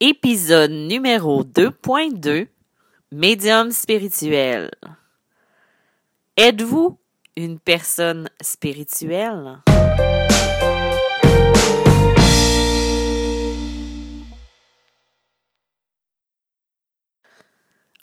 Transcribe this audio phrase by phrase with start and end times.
[0.00, 2.46] Épisode numéro 2.2
[3.10, 4.70] Médium spirituel.
[6.36, 7.00] Êtes-vous
[7.34, 9.60] une personne spirituelle?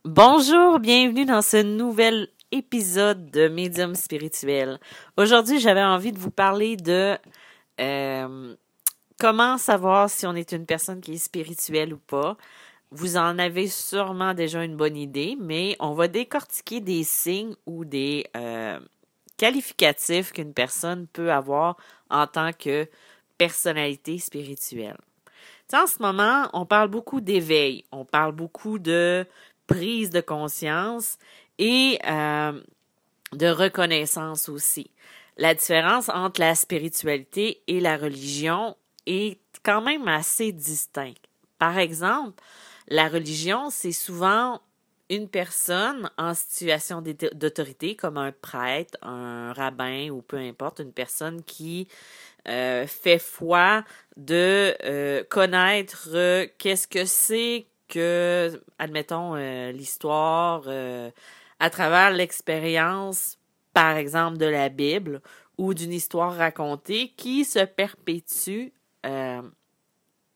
[0.04, 4.82] Bonjour, bienvenue dans ce nouvel épisode de Médium spirituel.
[5.16, 7.18] Aujourd'hui, j'avais envie de vous parler de
[7.80, 8.56] euh,
[9.26, 12.38] comment savoir si on est une personne qui est spirituelle ou pas?
[12.92, 17.86] Vous en avez sûrement déjà une bonne idée, mais on va décortiquer des signes ou
[17.86, 18.80] des euh,
[19.36, 21.76] qualificatifs qu'une personne peut avoir
[22.12, 22.88] en tant que
[23.40, 25.00] personnalité spirituelle.
[25.74, 29.26] en ce moment, on parle beaucoup d'éveil, on parle beaucoup de
[29.66, 31.18] prise de conscience
[31.58, 32.62] et euh,
[33.34, 34.92] de reconnaissance aussi.
[35.38, 41.26] La différence entre la spiritualité et la religion est quand même assez distincte.
[41.58, 42.42] Par exemple,
[42.88, 44.62] la religion, c'est souvent
[45.10, 51.44] une personne en situation d'autorité, comme un prêtre, un rabbin ou peu importe, une personne
[51.44, 51.88] qui
[52.48, 53.84] euh, fait foi
[54.18, 56.10] de euh, connaître
[56.58, 61.12] qu'est-ce que c'est que, admettons, euh, l'histoire euh,
[61.60, 63.38] à travers l'expérience,
[63.74, 65.22] par exemple, de la Bible
[65.58, 68.70] ou d'une histoire racontée qui se perpétue
[69.06, 69.42] euh,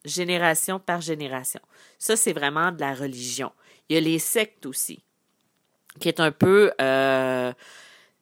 [0.05, 1.61] génération par génération.
[1.97, 3.51] Ça, c'est vraiment de la religion.
[3.87, 5.03] Il y a les sectes aussi,
[5.99, 6.71] qui est un peu...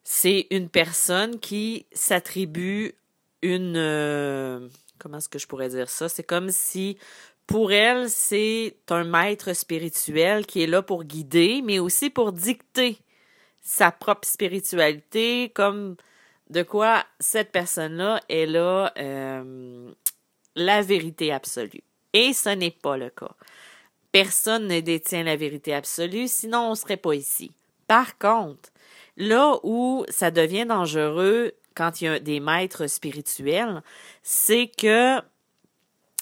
[0.02, 2.94] c'est une personne qui s'attribue
[3.42, 4.70] une...
[4.98, 6.08] comment est-ce que je pourrais dire ça?
[6.08, 6.98] C'est comme si
[7.48, 12.98] pour elle, c'est un maître spirituel qui est là pour guider, mais aussi pour dicter
[13.62, 15.96] sa propre spiritualité, comme
[16.50, 19.90] de quoi cette personne-là est là euh,
[20.58, 21.82] la vérité absolue.
[22.12, 23.34] Et ce n'est pas le cas.
[24.12, 27.52] Personne ne détient la vérité absolue, sinon on ne serait pas ici.
[27.86, 28.70] Par contre,
[29.16, 33.82] là où ça devient dangereux quand il y a des maîtres spirituels,
[34.22, 35.20] c'est que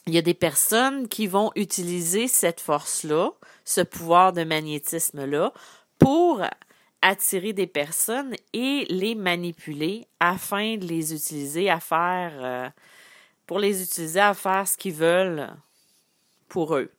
[0.07, 3.31] il y a des personnes qui vont utiliser cette force-là,
[3.65, 5.53] ce pouvoir de magnétisme-là,
[5.99, 6.43] pour
[7.03, 12.69] attirer des personnes et les manipuler afin de les utiliser à faire, euh,
[13.47, 15.49] pour les utiliser à faire ce qu'ils veulent
[16.49, 16.91] pour eux.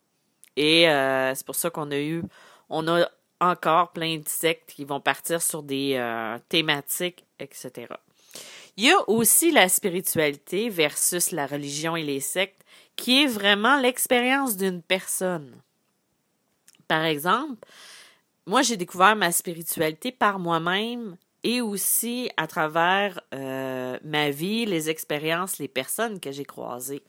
[0.56, 2.24] Et euh, c'est pour ça qu'on a eu,
[2.70, 3.08] on a
[3.40, 7.88] encore plein de sectes qui vont partir sur des euh, thématiques, etc.
[8.76, 12.64] Il y a aussi la spiritualité versus la religion et les sectes
[12.96, 15.56] qui est vraiment l'expérience d'une personne.
[16.88, 17.66] Par exemple,
[18.46, 24.90] moi, j'ai découvert ma spiritualité par moi-même et aussi à travers euh, ma vie, les
[24.90, 27.04] expériences, les personnes que j'ai croisées.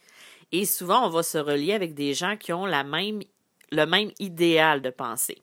[0.52, 3.20] Et souvent, on va se relier avec des gens qui ont la même,
[3.72, 5.42] le même idéal de pensée.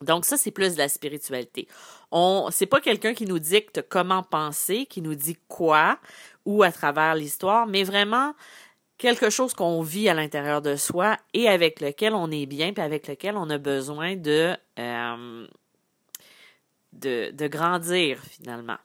[0.00, 1.68] Donc ça, c'est plus de la spiritualité.
[2.10, 6.00] On, c'est pas quelqu'un qui nous dicte comment penser, qui nous dit quoi
[6.44, 8.34] ou à travers l'histoire, mais vraiment
[8.98, 12.82] quelque chose qu'on vit à l'intérieur de soi et avec lequel on est bien, puis
[12.82, 15.46] avec lequel on a besoin de, euh,
[17.00, 18.78] de, grandir finalement.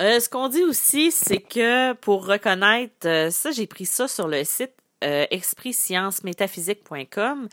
[0.00, 4.28] Euh, ce qu'on dit aussi, c'est que pour reconnaître, euh, ça j'ai pris ça sur
[4.28, 4.72] le site
[5.04, 7.48] euh, esprit-science-métaphysique.com,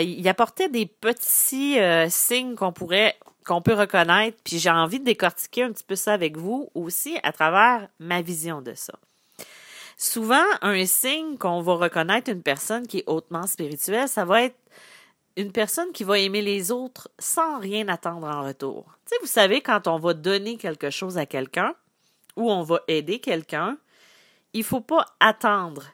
[0.00, 5.64] il apportait des petits signes qu'on pourrait qu'on peut reconnaître, puis j'ai envie de décortiquer
[5.64, 8.94] un petit peu ça avec vous aussi à travers ma vision de ça.
[9.96, 14.56] Souvent, un signe qu'on va reconnaître une personne qui est hautement spirituelle, ça va être
[15.36, 18.98] une personne qui va aimer les autres sans rien attendre en retour.
[19.10, 21.74] Tu vous savez, quand on va donner quelque chose à quelqu'un
[22.36, 23.78] ou on va aider quelqu'un,
[24.52, 25.92] il faut pas attendre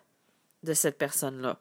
[0.63, 1.59] de cette personne-là.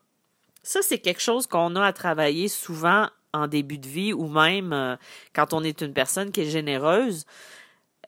[0.64, 4.74] Ça, c'est quelque chose qu'on a à travailler souvent en début de vie ou même
[4.74, 4.96] euh,
[5.34, 7.26] quand on est une personne qui est généreuse.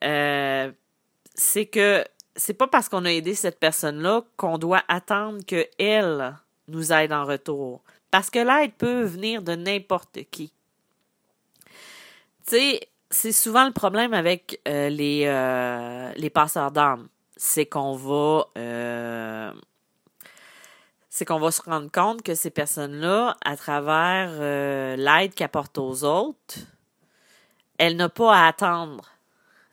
[0.04, 0.72] Euh,
[1.36, 2.04] c'est que
[2.36, 6.36] c'est pas parce qu'on a aidé cette personne-là qu'on doit attendre qu'elle
[6.68, 7.84] nous aide en retour.
[8.12, 10.52] Parce que l'aide peut venir de n'importe qui.
[12.48, 17.08] Tu sais, c'est souvent le problème avec euh, les, euh, les passeurs d'âme.
[17.38, 19.54] C'est qu'on va euh,
[21.10, 24.32] c'est qu'on va se rendre compte que ces personnes-là, à travers
[24.98, 26.60] l'aide qu'elles apportent aux autres,
[27.78, 29.10] elles n'ont pas à attendre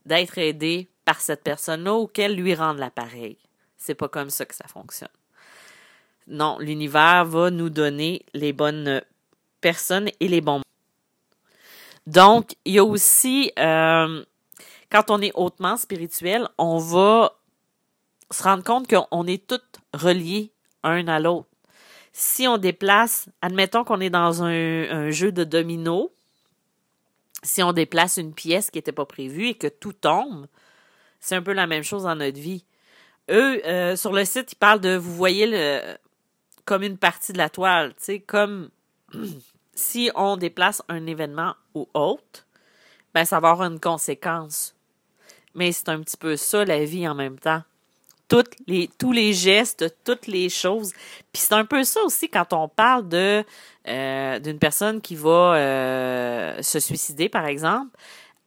[0.06, 3.38] d'être aidées par cette personne-là ou qu'elle lui rende l'appareil.
[3.76, 5.08] C'est pas comme ça que ça fonctionne.
[6.28, 9.00] Non, l'univers va nous donner les bonnes
[9.60, 10.62] personnes et les bons.
[12.06, 14.24] Donc, il y a aussi, euh,
[14.90, 17.32] quand on est hautement spirituel, on va
[18.30, 19.60] se rendre compte qu'on est tous
[19.92, 20.52] reliés
[20.82, 21.48] un à l'autre.
[22.12, 26.12] si on déplace, admettons qu'on est dans un, jeu de domino,
[27.42, 30.46] si on déplace une pièce qui n'était pas prévue et que tout tombe,
[31.20, 32.64] c'est un peu la même chose dans notre vie.
[33.30, 35.96] Eux, euh, sur le site, ils parlent de, vous voyez, le,
[36.66, 38.68] comme une partie de la toile, tu sais, comme
[39.74, 42.46] si on déplace un événement ou autre,
[43.14, 44.74] ben ça va avoir une conséquence.
[45.54, 47.62] Mais c'est un petit peu ça, la vie en même temps.
[48.66, 50.92] Les, tous les gestes, toutes les choses.
[51.32, 53.44] Puis c'est un peu ça aussi quand on parle de
[53.86, 57.96] euh, d'une personne qui va euh, se suicider, par exemple.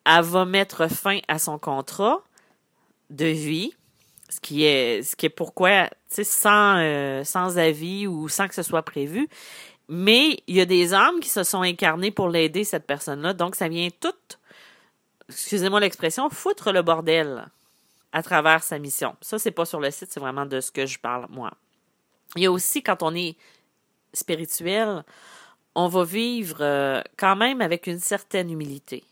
[0.06, 2.22] Elle va mettre fin à son contrat
[3.10, 3.74] de vie,
[4.30, 8.48] ce qui est ce qui est pourquoi, tu sais, sans, euh, sans avis ou sans
[8.48, 9.28] que ce soit prévu.
[9.88, 13.34] Mais il y a des âmes qui se sont incarnées pour l'aider, cette personne-là.
[13.34, 14.14] Donc, ça vient tout,
[15.30, 17.48] excusez-moi l'expression, foutre le bordel
[18.12, 19.16] à travers sa mission.
[19.22, 21.52] Ça, c'est pas sur le site, c'est vraiment de ce que je parle, moi.
[22.36, 23.36] Il y a aussi, quand on est
[24.14, 25.04] spirituel,
[25.74, 29.04] on va vivre euh, quand même avec une certaine humilité.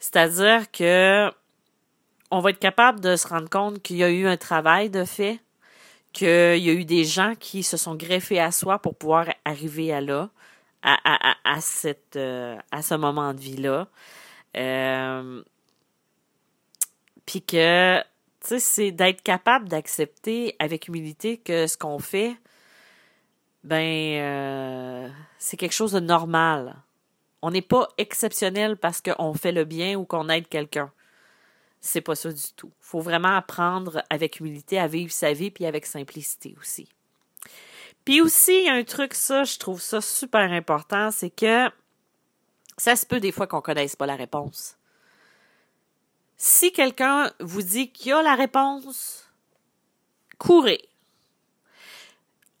[0.00, 1.30] C'est-à-dire que
[2.30, 5.04] on va être capable de se rendre compte qu'il y a eu un travail de
[5.04, 5.40] fait,
[6.12, 9.92] qu'il y a eu des gens qui se sont greffés à soi pour pouvoir arriver
[9.92, 10.30] à là,
[10.82, 13.88] à, à, à, cette, euh, à ce moment de vie-là.
[14.56, 15.42] Euh,
[17.26, 18.04] puis que, tu
[18.40, 22.36] sais, c'est d'être capable d'accepter avec humilité que ce qu'on fait,
[23.64, 25.08] ben, euh,
[25.38, 26.76] c'est quelque chose de normal.
[27.42, 30.90] On n'est pas exceptionnel parce qu'on fait le bien ou qu'on aide quelqu'un.
[31.80, 32.72] C'est pas ça du tout.
[32.80, 36.88] faut vraiment apprendre avec humilité à vivre sa vie puis avec simplicité aussi.
[38.04, 41.68] Puis aussi, il y a un truc, ça, je trouve ça super important, c'est que
[42.76, 44.76] ça se peut des fois qu'on connaisse pas la réponse.
[46.36, 49.28] Si quelqu'un vous dit qu'il y a la réponse,
[50.38, 50.88] courez.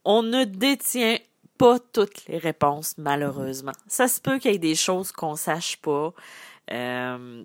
[0.04, 1.18] On ne détient
[1.58, 3.72] pas toutes les réponses, malheureusement.
[3.86, 6.12] Ça se peut qu'il y ait des choses qu'on sache pas.
[6.70, 7.44] Euh,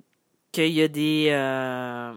[0.53, 2.13] qu'il y a des euh,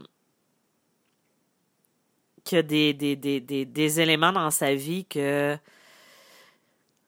[2.45, 5.59] qu'il y a des, des, des, des, éléments dans sa vie que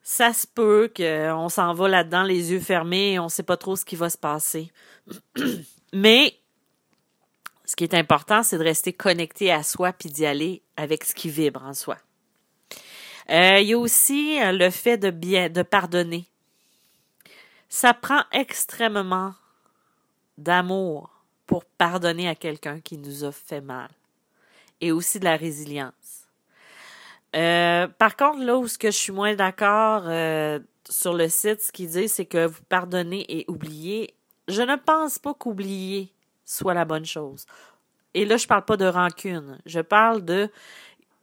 [0.02, 3.56] ça se peut qu'on s'en va là-dedans les yeux fermés et on ne sait pas
[3.56, 4.72] trop ce qui va se passer.
[5.92, 6.34] Mais
[7.64, 11.14] ce qui est important, c'est de rester connecté à soi puis d'y aller avec ce
[11.14, 11.98] qui vibre en soi.
[13.30, 16.24] Euh, il y a aussi euh, le fait de bien de pardonner.
[17.68, 19.34] Ça prend extrêmement
[20.38, 21.17] d'amour
[21.48, 23.88] pour pardonner à quelqu'un qui nous a fait mal.
[24.80, 26.28] Et aussi de la résilience.
[27.34, 31.62] Euh, par contre, là où ce que je suis moins d'accord euh, sur le site,
[31.62, 34.14] ce qu'il dit, c'est que vous pardonnez et oubliez.
[34.46, 36.12] Je ne pense pas qu'oublier
[36.44, 37.46] soit la bonne chose.
[38.12, 39.58] Et là, je parle pas de rancune.
[39.64, 40.50] Je parle de,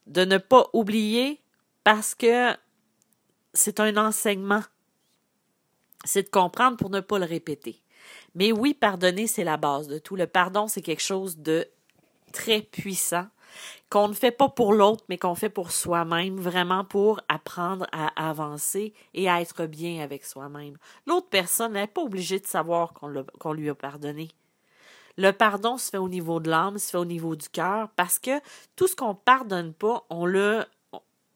[0.07, 1.39] de ne pas oublier
[1.83, 2.51] parce que
[3.53, 4.63] c'est un enseignement.
[6.03, 7.79] C'est de comprendre pour ne pas le répéter.
[8.35, 10.15] Mais oui, pardonner, c'est la base de tout.
[10.15, 11.67] Le pardon, c'est quelque chose de
[12.31, 13.27] très puissant
[13.89, 18.07] qu'on ne fait pas pour l'autre, mais qu'on fait pour soi-même, vraiment pour apprendre à
[18.29, 20.77] avancer et à être bien avec soi-même.
[21.05, 24.29] L'autre personne n'est pas obligée de savoir qu'on lui a pardonné.
[25.17, 28.19] Le pardon se fait au niveau de l'âme, se fait au niveau du cœur, parce
[28.19, 28.41] que
[28.75, 30.65] tout ce qu'on pardonne pas, on le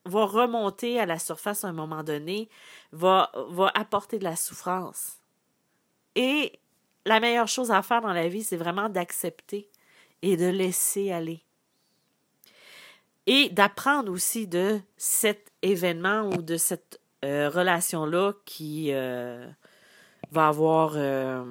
[0.05, 2.49] va remonter à la surface à un moment donné,
[2.91, 5.19] va, va apporter de la souffrance.
[6.15, 6.59] Et
[7.05, 9.69] la meilleure chose à faire dans la vie, c'est vraiment d'accepter
[10.21, 11.43] et de laisser aller.
[13.25, 19.45] Et d'apprendre aussi de cet événement ou de cette euh, relation-là qui euh,
[20.31, 21.43] va avoir euh,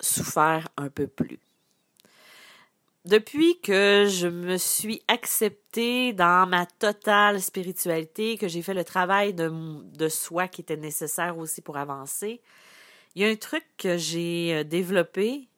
[0.00, 1.38] souffert un peu plus.
[3.04, 9.34] Depuis que je me suis acceptée dans ma totale spiritualité, que j'ai fait le travail
[9.34, 9.50] de,
[9.96, 12.40] de soi qui était nécessaire aussi pour avancer,
[13.14, 15.48] il y a un truc que j'ai euh, développé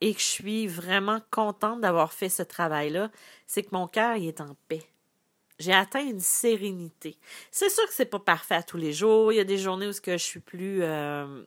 [0.00, 3.10] et que je suis vraiment contente d'avoir fait ce travail-là,
[3.46, 4.84] c'est que mon cœur est en paix.
[5.58, 7.18] J'ai atteint une sérénité.
[7.50, 9.32] C'est sûr que c'est pas parfait à tous les jours.
[9.32, 11.44] Il y a des journées où je suis plus euh,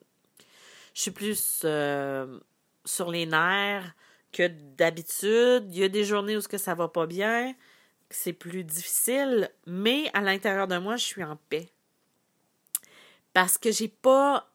[0.93, 2.39] je suis plus euh,
[2.83, 3.95] sur les nerfs
[4.31, 5.67] que d'habitude.
[5.73, 7.55] Il y a des journées où ce que ça va pas bien,
[8.09, 11.69] c'est plus difficile, mais à l'intérieur de moi, je suis en paix.
[13.33, 14.50] Parce que j'ai pas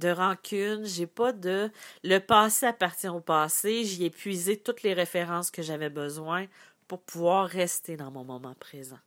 [0.00, 1.70] de rancune, j'ai pas de
[2.02, 6.46] le passé appartient au passé, j'y ai puisé toutes les références que j'avais besoin
[6.88, 8.98] pour pouvoir rester dans mon moment présent.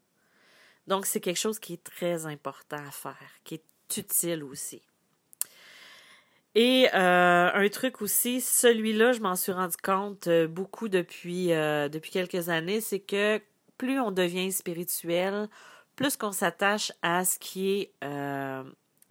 [0.88, 4.82] Donc c'est quelque chose qui est très important à faire, qui est utile aussi.
[6.56, 11.90] Et euh, un truc aussi, celui-là, je m'en suis rendu compte euh, beaucoup depuis, euh,
[11.90, 13.42] depuis quelques années, c'est que
[13.78, 15.50] plus on devient spirituel,
[15.96, 17.94] plus qu'on s'attache à ce qui est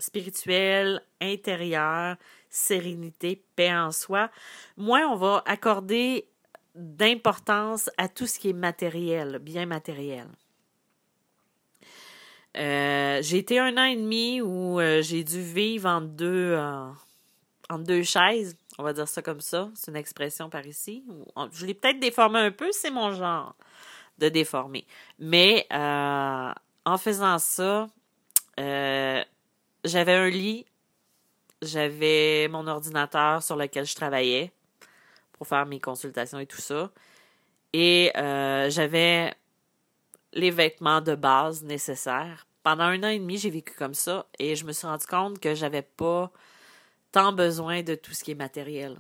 [0.03, 2.17] spirituel, intérieur,
[2.51, 4.31] sérénité, paix en soi,
[4.77, 6.27] moins on va accorder
[6.75, 10.27] d'importance à tout ce qui est matériel, bien matériel.
[12.57, 16.57] Euh, j'ai été un an et demi où euh, j'ai dû vivre en deux,
[17.71, 18.57] en deux chaises.
[18.79, 19.71] On va dire ça comme ça.
[19.75, 21.05] C'est une expression par ici.
[21.53, 23.55] Je l'ai peut-être déformé un peu, c'est mon genre
[24.19, 24.87] de déformer.
[25.19, 26.53] Mais euh,
[26.85, 27.89] en faisant ça,
[28.61, 29.23] euh,
[29.85, 30.67] j'avais un lit,
[31.61, 34.53] j'avais mon ordinateur sur lequel je travaillais
[35.33, 36.91] pour faire mes consultations et tout ça.
[37.73, 39.35] Et euh, j'avais
[40.33, 42.47] les vêtements de base nécessaires.
[42.63, 45.39] Pendant un an et demi, j'ai vécu comme ça et je me suis rendu compte
[45.39, 46.31] que j'avais pas
[47.11, 48.97] tant besoin de tout ce qui est matériel.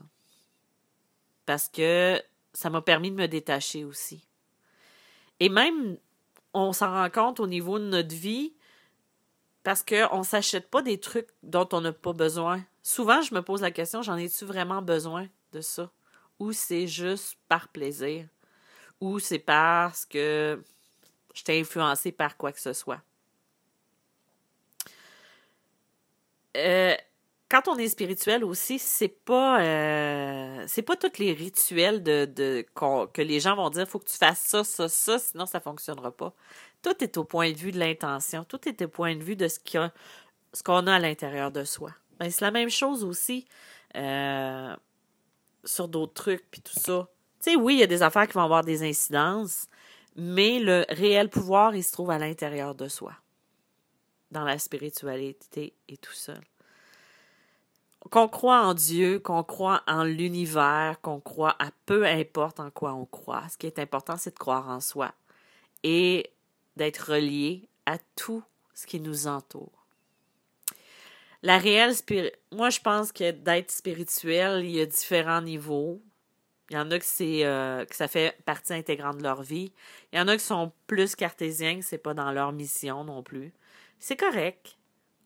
[1.46, 2.20] Parce que
[2.52, 4.26] ça m'a permis de me détacher aussi.
[5.40, 5.96] Et même,
[6.54, 8.52] on s'en rend compte au niveau de notre vie
[9.62, 12.62] parce qu'on ne s'achète pas des trucs dont on n'a pas besoin.
[12.82, 15.90] Souvent, je me pose la question, j'en ai-tu vraiment besoin de ça?
[16.38, 18.26] Ou c'est juste par plaisir?
[19.00, 20.62] Ou c'est parce que
[21.34, 23.00] je t'ai influencé par quoi que ce soit?
[26.56, 26.96] Euh,
[27.52, 32.64] quand on est spirituel aussi, c'est pas euh, c'est pas tous les rituels de, de
[33.12, 36.12] que les gens vont dire faut que tu fasses ça, ça, ça, sinon ça fonctionnera
[36.12, 36.32] pas.
[36.80, 39.48] Tout est au point de vue de l'intention, tout est au point de vue de
[39.48, 39.58] ce
[40.62, 41.90] qu'on a à l'intérieur de soi.
[42.18, 43.46] Ben, c'est la même chose aussi
[43.96, 44.74] euh,
[45.62, 47.06] sur d'autres trucs puis tout ça.
[47.44, 49.66] Tu sais, oui, il y a des affaires qui vont avoir des incidences,
[50.16, 53.12] mais le réel pouvoir, il se trouve à l'intérieur de soi,
[54.30, 56.40] dans la spiritualité et tout seul
[58.10, 62.94] qu'on croit en Dieu, qu'on croit en l'univers, qu'on croit à peu importe en quoi
[62.94, 63.44] on croit.
[63.50, 65.12] Ce qui est important, c'est de croire en soi
[65.82, 66.30] et
[66.76, 68.42] d'être relié à tout
[68.74, 69.86] ce qui nous entoure.
[71.42, 71.94] La réelle
[72.52, 76.00] moi je pense que d'être spirituel, il y a différents niveaux.
[76.70, 79.72] Il y en a que c'est euh, que ça fait partie intégrante de leur vie.
[80.12, 83.22] Il y en a qui sont plus cartésiens, que c'est pas dans leur mission non
[83.22, 83.52] plus.
[83.98, 84.78] C'est correct.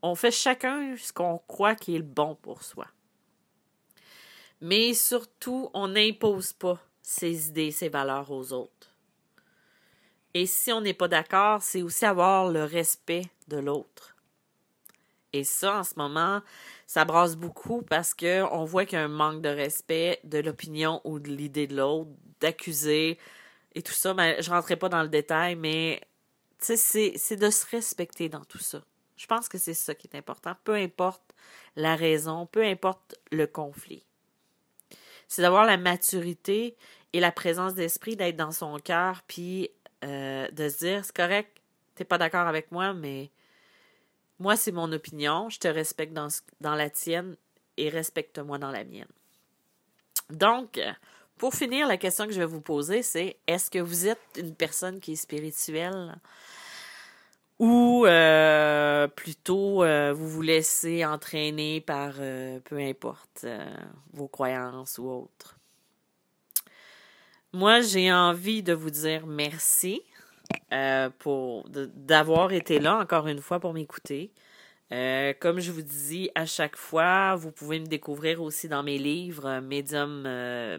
[0.03, 2.87] On fait chacun ce qu'on croit qui est le bon pour soi.
[4.61, 8.95] Mais surtout, on n'impose pas ses idées, ses valeurs aux autres.
[10.35, 14.17] Et si on n'est pas d'accord, c'est aussi avoir le respect de l'autre.
[15.33, 16.41] Et ça, en ce moment,
[16.87, 21.01] ça brasse beaucoup parce qu'on voit qu'il y a un manque de respect de l'opinion
[21.05, 22.11] ou de l'idée de l'autre,
[22.41, 23.19] d'accuser
[23.75, 24.15] et tout ça.
[24.15, 26.01] Mais je ne rentrerai pas dans le détail, mais
[26.59, 28.83] c'est de se respecter dans tout ça.
[29.17, 31.23] Je pense que c'est ça qui est important, peu importe
[31.75, 34.05] la raison, peu importe le conflit.
[35.29, 36.77] C'est d'avoir la maturité
[37.13, 39.71] et la présence d'esprit d'être dans son cœur, puis
[40.05, 41.61] euh, de se dire, c'est correct,
[41.95, 43.31] t'es pas d'accord avec moi, mais
[44.39, 46.29] moi, c'est mon opinion, je te respecte dans,
[46.61, 47.37] dans la tienne
[47.77, 49.09] et respecte-moi dans la mienne.
[50.31, 50.79] Donc,
[51.39, 54.55] pour finir, la question que je vais vous poser, c'est est-ce que vous êtes une
[54.55, 56.17] personne qui est spirituelle?
[57.59, 63.47] Ou euh, plutôt euh, vous vous laissez entraîner par euh, peu importe
[64.13, 65.57] vos croyances ou autres.
[67.53, 70.03] Moi, j'ai envie de vous dire merci
[71.19, 74.31] pour d'avoir été là encore une fois pour m'écouter.
[74.91, 79.61] comme je vous dis à chaque fois, vous pouvez me découvrir aussi dans mes livres
[79.61, 80.23] Médium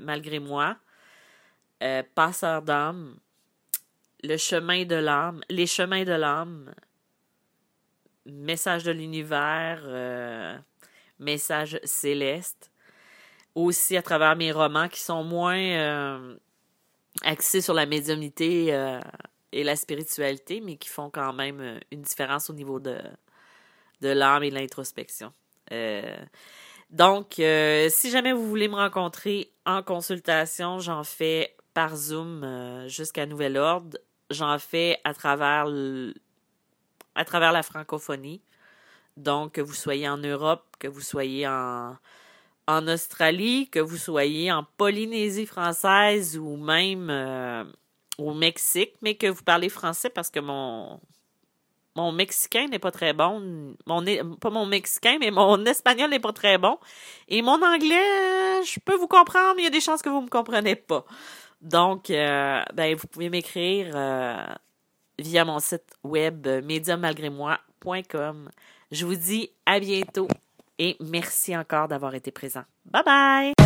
[0.01, 0.77] malgré moi,
[2.15, 3.17] Passeur d'âme,
[4.23, 6.73] le chemin de l'âme, les chemins de l'âme,
[8.25, 10.57] message de l'univers, euh,
[11.19, 12.71] message céleste.
[13.55, 16.35] Aussi à travers mes romans qui sont moins euh,
[17.23, 18.99] axés sur la médiumnité euh,
[19.51, 22.99] et la spiritualité, mais qui font quand même une différence au niveau de,
[24.01, 25.33] de l'âme et de l'introspection.
[26.91, 27.33] donc,
[27.89, 33.97] si jamais vous voulez me rencontrer en consultation, j'en fais par Zoom jusqu'à nouvel ordre
[34.29, 35.67] j'en fais à travers,
[37.15, 38.41] à travers la francophonie.
[39.15, 41.95] Donc, que vous soyez en Europe, que vous soyez en,
[42.67, 47.63] en Australie, que vous soyez en Polynésie française ou même euh,
[48.17, 50.99] au Mexique, mais que vous parlez français parce que mon,
[51.97, 53.75] mon mexicain n'est pas très bon.
[53.87, 54.05] Mon,
[54.39, 56.77] pas mon mexicain, mais mon espagnol n'est pas très bon.
[57.27, 60.19] Et mon anglais, je peux vous comprendre, mais il y a des chances que vous
[60.19, 61.05] ne me comprenez pas.
[61.61, 64.45] Donc, euh, ben, vous pouvez m'écrire euh,
[65.19, 68.49] via mon site web médiummalgrémoi.com.
[68.91, 70.27] Je vous dis à bientôt
[70.79, 72.63] et merci encore d'avoir été présent.
[72.85, 73.56] Bye bye!